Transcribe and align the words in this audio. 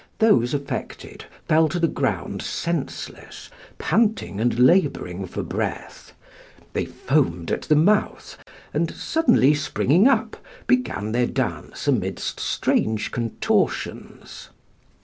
Those 0.17 0.55
affected 0.55 1.25
fell 1.47 1.69
to 1.69 1.77
the 1.79 1.87
ground 1.87 2.41
senseless, 2.41 3.51
panting 3.77 4.39
and 4.39 4.57
labouring 4.57 5.27
for 5.27 5.43
breath. 5.43 6.13
They 6.73 6.85
foamed 6.85 7.51
at 7.51 7.61
the 7.61 7.75
mouth, 7.75 8.35
and 8.73 8.89
suddenly 8.89 9.53
springing 9.53 10.07
up 10.07 10.37
began 10.65 11.11
their 11.11 11.27
dance 11.27 11.87
amidst 11.87 12.39
strange 12.39 13.11
contortions. 13.11 14.49